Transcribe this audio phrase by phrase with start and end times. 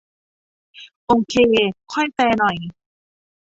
[1.05, 1.33] โอเค
[1.91, 2.57] ค่อยแฟร์หน่อย